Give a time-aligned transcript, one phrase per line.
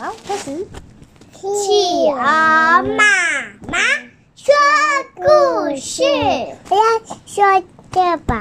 [0.00, 0.66] 好，开始。
[1.34, 3.04] 企鹅妈
[3.68, 3.78] 妈
[4.34, 4.54] 说
[5.14, 6.02] 故事，
[6.70, 6.82] 我要
[7.26, 7.62] 说
[7.92, 8.38] 这本。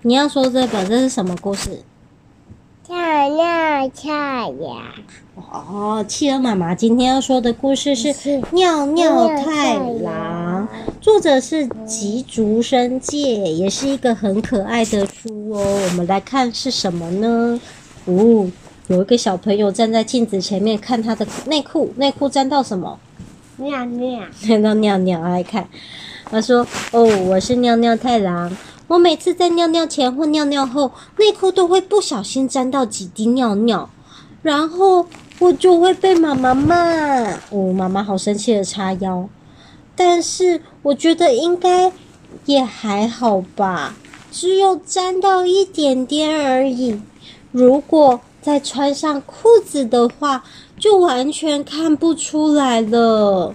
[0.00, 1.82] 你要说这本，这是什么故事？
[2.88, 4.82] 尿尿太郎。
[5.36, 8.08] 哦，企鹅妈妈今天要说的故事是
[8.52, 10.66] 《尿尿太郎》，
[11.02, 15.60] 作者是吉竹伸介，也是一个很可爱的书哦。
[15.90, 17.60] 我们来看是什么呢？
[18.06, 18.50] 哦。
[18.92, 22.98] 有一个小朋友站在镜子前面看他的内裤，内裤沾到什么？
[23.56, 25.18] 尿尿， 沾到尿尿。
[25.22, 25.66] 来看，
[26.30, 28.54] 他说：“哦，我是尿尿太郎。
[28.88, 33.88] 我每次在尿尿前或尿尿后，内裤都会不小心沾到几滴尿尿，
[34.42, 35.06] 然后
[35.38, 36.76] 我就会被妈妈骂。
[37.48, 39.26] 哦，妈妈好生气的叉腰。
[39.96, 41.90] 但是我觉得应该
[42.44, 43.94] 也还好吧，
[44.30, 47.00] 只有沾到一点点而已。
[47.52, 48.20] 如果……
[48.42, 50.44] 再穿上裤子的话，
[50.76, 53.54] 就完全看不出来了。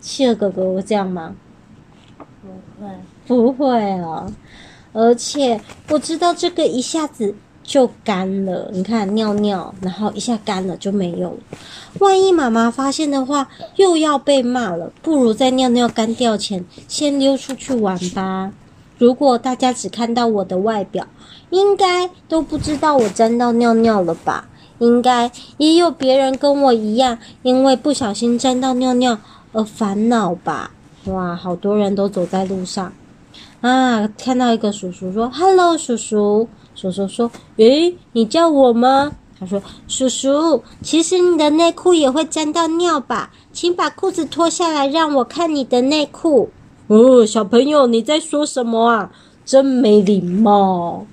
[0.00, 1.34] 企鹅哥哥会这样吗？
[2.42, 2.48] 不
[2.84, 2.90] 会，
[3.26, 4.30] 不会啊。
[4.92, 8.70] 而且我知道这个一下子就干了。
[8.72, 11.38] 你看尿尿，然后一下干了就没有了。
[12.00, 14.92] 万一妈妈发现的话，又要被骂了。
[15.00, 18.52] 不如在尿尿干掉前，先溜出去玩吧。
[18.98, 21.06] 如果大家只看到我的外表，
[21.50, 24.48] 应该都不知道我沾到尿尿了吧？
[24.78, 29.18] 应该也有别人跟我一样，因为不小心沾到尿尿
[29.52, 30.70] 而烦恼吧？
[31.04, 32.92] 哇，好多人都走在路上
[33.60, 34.08] 啊！
[34.18, 43.30] 看到一个叔叔说：“Hello，叔叔。”叔叔说：“诶，你叫我吗？”他说：“叔叔，其实你的内裤也会沾到尿吧？
[43.52, 46.50] 请把裤子脱下来，让我看你的内裤。”
[46.88, 49.10] 哦，小朋友，你在说什么啊？
[49.44, 51.06] 真没礼貌！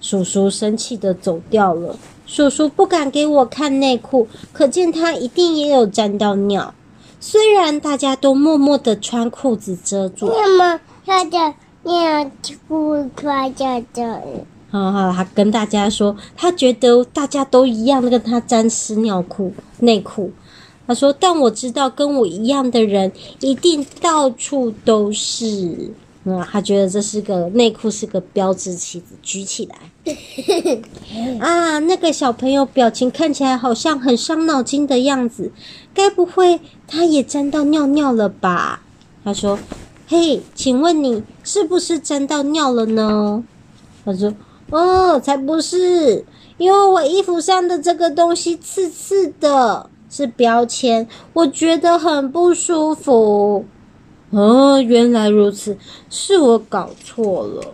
[0.00, 1.96] 叔叔生气的走掉了。
[2.26, 6.72] 叔叔不敢给我看内裤，可见他一定也有沾到尿。
[7.20, 12.30] 虽然大家都默默的穿裤子遮住，那么他的尿
[12.68, 14.44] 裤穿在这里。
[14.70, 20.30] 好好，他跟大家说，他觉得大家都一样，跟他沾湿尿裤内裤。
[20.90, 25.88] 他说：“但我知道跟我一样的人一定到处都是。
[26.24, 29.78] 嗯，他觉得这是个内裤，是个标志旗子，举起来。
[31.38, 35.52] 啊，那个小朋友表情看起来好像很伤脑筋的样子，
[35.94, 36.58] 该不会
[36.88, 38.82] 他也沾到尿尿了吧？”
[39.22, 39.56] 他说
[40.10, 43.44] ：“嘿，请问你是不是沾到尿了呢？”
[44.04, 44.34] 他说
[44.70, 46.24] ：“哦，才不是，
[46.58, 53.64] 因为我衣服上的这个东西刺刺的。”是标签，我觉得很不舒服。
[54.30, 55.78] 哦，原来如此，
[56.10, 57.72] 是我搞错了。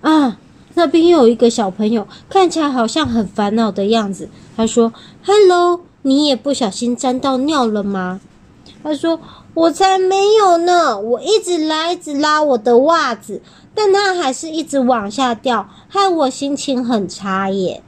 [0.00, 0.38] 啊，
[0.74, 4.28] 那边有一个小朋友，看起来好像很烦恼的样子。
[4.56, 4.92] 他说
[5.24, 8.20] ：“Hello，你也不小心沾到尿了吗？”
[8.82, 9.20] 他说
[9.54, 13.40] ：“我才没有呢，我一直拉，一直拉我的袜子，
[13.74, 17.82] 但它还是一直往下掉，害我心情很差耶。”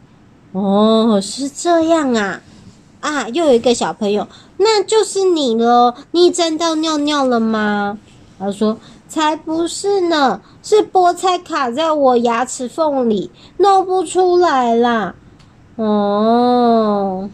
[0.53, 2.41] 哦，是这样啊。
[3.01, 4.27] 啊，又有一个小朋友，
[4.57, 5.95] 那就是你了。
[6.11, 7.99] 你沾到尿尿了吗？
[8.39, 15.15] 他说：“才不是呢，是菠菜卡在我牙齿缝里，弄不出来啦。”
[15.77, 17.31] 哦，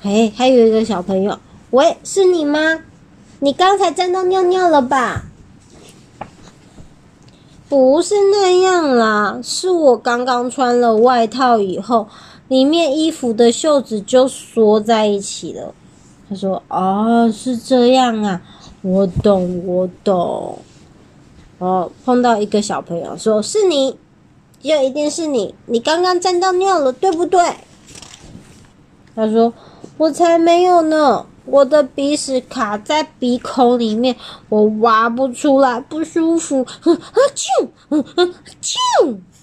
[0.00, 1.38] 嘿，还有一个小朋友，
[1.70, 2.80] 喂，是你吗？
[3.40, 5.24] 你刚才沾到尿尿了吧？
[7.68, 12.08] 不是那样啦，是我刚刚穿了外套以后。
[12.52, 15.74] 里面衣服的袖子就缩在一起了。
[16.28, 18.42] 他说：“哦，是这样啊，
[18.82, 20.58] 我懂，我懂。”
[21.56, 23.96] 哦，碰到一个小朋友说：“是你，
[24.60, 27.40] 就一定是你，你刚刚沾到尿了，对不对？”
[29.16, 29.54] 他说
[29.96, 34.14] ：“我才没有呢，我的鼻屎卡在鼻孔里面，
[34.50, 38.76] 我挖不出来，不舒服。”哼，啊啾，嗯嗯啾。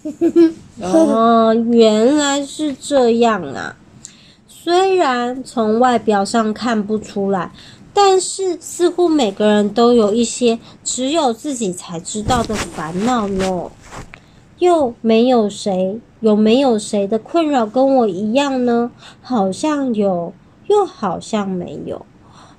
[0.81, 3.75] 哦，原来是这样啊！
[4.47, 7.51] 虽然从外表上看不出来，
[7.93, 13.71] 但是似乎每个人都有一些只有自己才知道的烦恼呢。
[14.59, 18.91] 又没有谁，有没有谁的困扰跟我一样呢？
[19.21, 20.33] 好像有，
[20.67, 22.05] 又好像没有。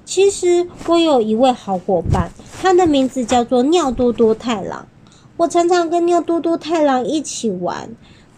[0.04, 4.86] 其实我有一位好伙伴，他的名字叫做尿多多太郎。
[5.40, 7.88] 我常常跟尿嘟嘟太郎一起玩，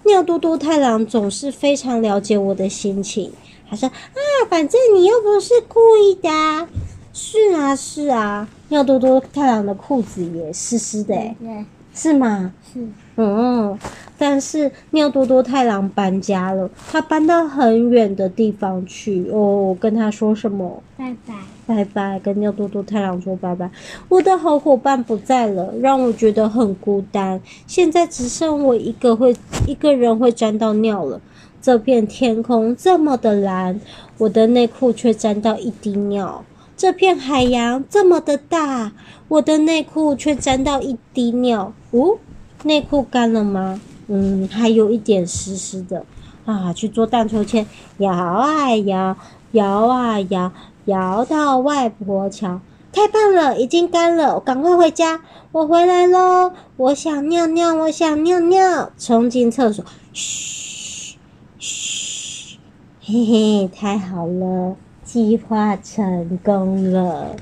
[0.04, 3.32] 尿嘟嘟太郎总是非常了解我的心情。
[3.68, 6.68] 他说：“啊，反正你又不是故意的啊。”
[7.12, 12.52] 是啊，是啊，尿嘟嘟太郎的裤子也湿湿的，欸，是吗？
[12.72, 13.76] 是，嗯，
[14.22, 19.76] 但是尿多多太郎搬家了，他搬到很远的地方去哦。
[19.80, 20.80] 跟他说什么？
[20.96, 21.34] 拜拜，
[21.66, 22.20] 拜拜。
[22.20, 23.68] 跟尿多多太郎说拜拜。
[24.08, 27.40] 我的好伙伴不在了，让我觉得很孤单。
[27.66, 29.34] 现在只剩我一个会
[29.66, 31.20] 一个人会沾到尿了。
[31.60, 33.80] 这片天空这么的蓝，
[34.18, 36.44] 我的内裤却沾到一滴尿。
[36.76, 38.92] 这片海洋这么的大，
[39.26, 41.72] 我的内裤却沾到一滴尿。
[41.90, 42.18] 哦，
[42.62, 43.80] 内裤干了吗？
[44.14, 46.04] 嗯，还有一点湿湿的
[46.44, 46.70] 啊！
[46.74, 47.66] 去做荡秋千，
[47.96, 49.16] 摇啊摇，
[49.52, 50.52] 摇啊摇，
[50.84, 52.60] 摇到外婆桥。
[52.92, 55.22] 太棒了，已经干了，赶快回家。
[55.52, 59.82] 我回来喽，我想尿尿，我想尿尿，冲进厕所。
[60.12, 61.16] 嘘
[61.58, 62.58] 嘘，
[63.00, 67.34] 嘿嘿，太好了，计划成功了。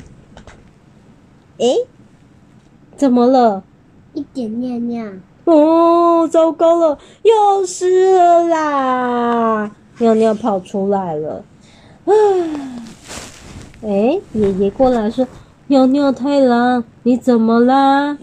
[1.58, 1.84] 诶，
[2.96, 3.64] 怎么了？
[4.14, 5.04] 一点尿尿。
[5.50, 9.70] 哦，糟糕了，又湿了啦！
[9.98, 11.42] 尿尿跑出来了。
[12.04, 12.12] 啊，
[13.82, 15.26] 哎，爷爷过来说
[15.68, 18.16] ：“尿尿太郎，你怎么啦？”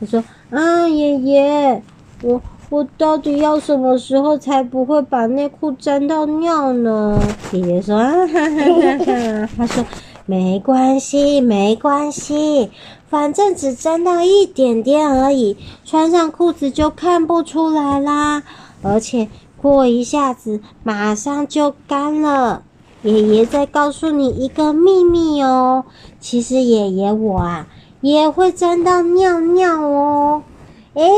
[0.00, 1.82] 他说：“啊，爷爷，
[2.22, 7.18] 我我到底要什么时候才不会把内裤沾到尿呢？”
[7.52, 9.84] 爷爷说：“啊哈哈哈哈！”他说
[10.26, 12.70] ：“没关系，没关系。”
[13.12, 18.42] 反正只沾到一点点而已，穿上裤子就看不出来啦。
[18.80, 19.28] 而且
[19.60, 22.62] 过一下子马上就干了。
[23.02, 25.84] 爷爷再告诉你一个秘密哦，
[26.20, 27.66] 其实爷爷我啊
[28.00, 30.42] 也会沾到尿尿哦。
[30.94, 31.10] 诶，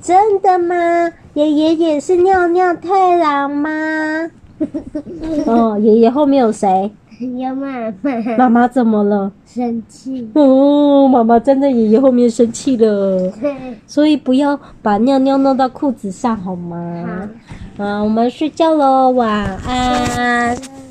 [0.00, 1.10] 真的吗？
[1.34, 4.30] 爷爷也是尿尿太郎吗？
[5.46, 6.92] 哦，爷爷后面有谁？
[7.20, 9.30] 有妈妈，妈妈怎么了？
[9.46, 13.32] 生气哦，妈妈站在爷爷后面生气了，
[13.86, 17.28] 所以不要把尿尿弄到裤子上，好吗？
[17.76, 19.28] 好，啊，我们睡觉喽，晚
[19.66, 20.81] 安。